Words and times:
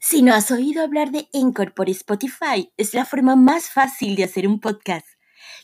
Si 0.00 0.22
no 0.22 0.32
has 0.32 0.52
oído 0.52 0.84
hablar 0.84 1.10
de 1.10 1.28
Encore 1.32 1.72
por 1.72 1.90
Spotify, 1.90 2.72
es 2.76 2.94
la 2.94 3.04
forma 3.04 3.34
más 3.34 3.68
fácil 3.70 4.14
de 4.14 4.22
hacer 4.22 4.46
un 4.46 4.60
podcast. 4.60 5.06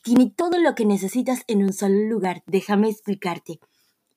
Tiene 0.03 0.29
todo 0.29 0.59
lo 0.59 0.75
que 0.75 0.85
necesitas 0.85 1.45
en 1.47 1.63
un 1.63 1.73
solo 1.73 2.01
lugar, 2.09 2.43
déjame 2.47 2.89
explicarte. 2.89 3.61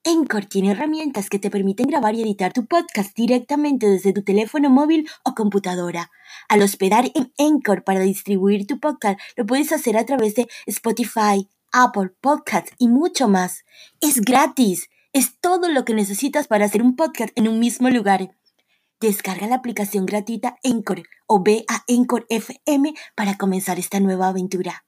Encore 0.02 0.46
tiene 0.46 0.72
herramientas 0.72 1.30
que 1.30 1.38
te 1.38 1.50
permiten 1.50 1.86
grabar 1.86 2.16
y 2.16 2.22
editar 2.22 2.52
tu 2.52 2.66
podcast 2.66 3.14
directamente 3.16 3.88
desde 3.88 4.12
tu 4.12 4.24
teléfono 4.24 4.70
móvil 4.70 5.08
o 5.24 5.34
computadora. 5.34 6.10
Al 6.48 6.62
hospedar 6.62 7.12
en 7.14 7.32
Encore 7.36 7.82
para 7.82 8.00
distribuir 8.00 8.66
tu 8.66 8.80
podcast, 8.80 9.20
lo 9.36 9.46
puedes 9.46 9.70
hacer 9.70 9.96
a 9.96 10.04
través 10.04 10.34
de 10.34 10.48
Spotify, 10.66 11.48
Apple 11.72 12.10
Podcasts 12.20 12.72
y 12.78 12.88
mucho 12.88 13.28
más. 13.28 13.64
Es 14.00 14.20
gratis. 14.20 14.90
Es 15.12 15.38
todo 15.40 15.68
lo 15.68 15.84
que 15.84 15.94
necesitas 15.94 16.48
para 16.48 16.64
hacer 16.64 16.82
un 16.82 16.96
podcast 16.96 17.30
en 17.36 17.46
un 17.46 17.60
mismo 17.60 17.88
lugar. 17.88 18.34
Descarga 19.00 19.46
la 19.46 19.54
aplicación 19.54 20.06
gratuita 20.06 20.56
Encore 20.64 21.04
o 21.28 21.40
ve 21.40 21.64
a 21.68 21.84
Encore 21.86 22.26
FM 22.30 22.94
para 23.14 23.38
comenzar 23.38 23.78
esta 23.78 24.00
nueva 24.00 24.26
aventura. 24.26 24.84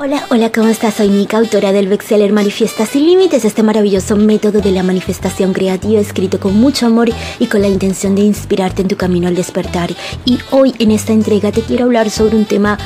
Hola, 0.00 0.24
hola, 0.30 0.52
¿cómo 0.52 0.68
estás? 0.68 0.94
Soy 0.94 1.08
Nika, 1.08 1.38
autora 1.38 1.72
del 1.72 1.88
bestseller 1.88 2.32
Manifiesta 2.32 2.86
sin 2.86 3.04
Límites, 3.04 3.44
este 3.44 3.64
maravilloso 3.64 4.14
método 4.14 4.60
de 4.60 4.70
la 4.70 4.84
manifestación 4.84 5.52
creativa 5.52 6.00
escrito 6.00 6.38
con 6.38 6.54
mucho 6.54 6.86
amor 6.86 7.10
y 7.40 7.46
con 7.48 7.62
la 7.62 7.68
intención 7.68 8.14
de 8.14 8.22
inspirarte 8.22 8.82
en 8.82 8.86
tu 8.86 8.96
camino 8.96 9.26
al 9.26 9.34
despertar. 9.34 9.90
Y 10.24 10.38
hoy 10.52 10.72
en 10.78 10.92
esta 10.92 11.12
entrega 11.12 11.50
te 11.50 11.62
quiero 11.62 11.86
hablar 11.86 12.10
sobre 12.10 12.36
un 12.36 12.44
tema 12.44 12.78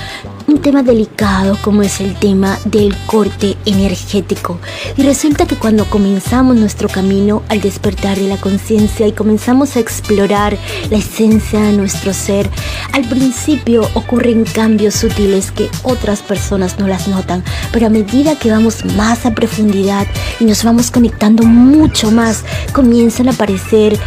un 0.46 0.60
tema 0.60 0.82
delicado 0.82 1.58
como 1.62 1.82
es 1.82 2.00
el 2.00 2.14
tema 2.14 2.58
del 2.64 2.94
corte 3.06 3.56
energético. 3.66 4.58
Y 4.96 5.02
resulta 5.02 5.46
que 5.46 5.56
cuando 5.56 5.84
comenzamos 5.86 6.56
nuestro 6.56 6.88
camino 6.88 7.42
al 7.48 7.60
despertar 7.60 8.18
de 8.18 8.28
la 8.28 8.36
conciencia 8.36 9.06
y 9.06 9.12
comenzamos 9.12 9.76
a 9.76 9.80
explorar 9.80 10.56
la 10.90 10.98
esencia 10.98 11.60
de 11.60 11.72
nuestro 11.72 12.12
ser, 12.12 12.48
al 12.92 13.04
principio 13.08 13.88
ocurren 13.94 14.44
cambios 14.44 14.94
sutiles 14.94 15.50
que 15.50 15.68
otras 15.82 16.22
personas 16.22 16.78
no 16.78 16.86
las 16.88 17.08
notan, 17.08 17.42
pero 17.72 17.86
a 17.86 17.90
medida 17.90 18.38
que 18.38 18.50
vamos 18.50 18.84
más 18.96 19.26
a 19.26 19.34
profundidad 19.34 20.06
y 20.40 20.44
nos 20.44 20.64
vamos 20.64 20.90
conectando 20.90 21.44
mucho 21.44 22.10
más, 22.10 22.44
comienzan 22.72 23.28
a 23.28 23.32
aparecer 23.32 23.98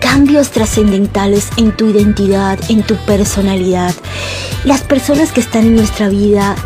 cambios 0.00 0.50
trascendentales 0.50 1.48
en 1.56 1.72
tu 1.72 1.88
identidad, 1.88 2.58
en 2.68 2.82
tu 2.82 2.94
personalidad. 3.06 3.94
Las 4.64 4.80
personas 4.80 5.30
que 5.30 5.40
están 5.40 5.66
en 5.66 5.76
nuestra 5.76 6.08
vida 6.08 6.56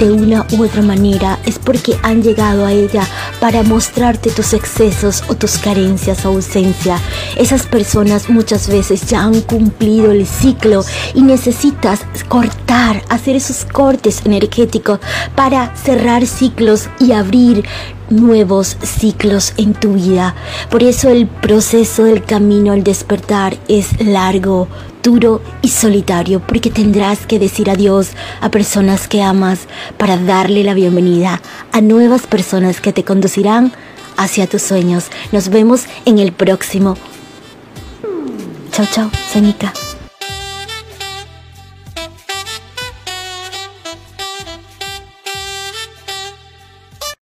de 0.00 0.10
una 0.10 0.44
u 0.50 0.64
otra 0.64 0.82
manera 0.82 1.38
es 1.46 1.60
porque 1.60 1.96
han 2.02 2.20
llegado 2.20 2.66
a 2.66 2.72
ella 2.72 3.06
para 3.40 3.62
mostrarte 3.62 4.30
tus 4.30 4.52
excesos 4.52 5.22
o 5.28 5.36
tus 5.36 5.58
carencias 5.58 6.24
o 6.24 6.30
ausencia. 6.30 6.98
Esas 7.36 7.64
personas 7.66 8.28
muchas 8.28 8.68
veces 8.68 9.06
ya 9.06 9.22
han 9.22 9.42
cumplido 9.42 10.10
el 10.10 10.26
ciclo 10.26 10.84
y 11.14 11.22
necesitas 11.22 12.00
cortar, 12.28 13.04
hacer 13.10 13.36
esos 13.36 13.64
cortes 13.64 14.22
energéticos 14.24 14.98
para 15.36 15.74
cerrar 15.76 16.26
ciclos 16.26 16.88
y 16.98 17.12
abrir 17.12 17.64
nuevos 18.10 18.76
ciclos 18.82 19.54
en 19.56 19.74
tu 19.74 19.94
vida. 19.94 20.34
Por 20.70 20.82
eso 20.82 21.08
el 21.08 21.26
proceso 21.26 22.04
del 22.04 22.24
camino 22.24 22.72
al 22.72 22.84
despertar 22.84 23.56
es 23.68 24.04
largo, 24.04 24.68
duro 25.02 25.40
y 25.62 25.68
solitario, 25.68 26.40
porque 26.40 26.70
tendrás 26.70 27.26
que 27.26 27.38
decir 27.38 27.70
adiós 27.70 28.10
a 28.40 28.50
personas 28.50 29.08
que 29.08 29.22
amas 29.22 29.60
para 29.96 30.16
darle 30.16 30.64
la 30.64 30.74
bienvenida 30.74 31.40
a 31.72 31.80
nuevas 31.80 32.26
personas 32.26 32.80
que 32.80 32.92
te 32.92 33.04
conducirán 33.04 33.72
hacia 34.16 34.46
tus 34.46 34.62
sueños. 34.62 35.06
Nos 35.32 35.48
vemos 35.48 35.84
en 36.04 36.18
el 36.18 36.32
próximo. 36.32 36.96
Chao, 38.72 38.86
chao, 38.92 39.10
Senica. 39.32 39.72